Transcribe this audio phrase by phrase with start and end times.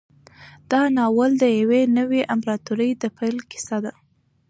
[0.71, 3.93] دا ناول د یوې نوې امپراطورۍ د پیل کیسه ده.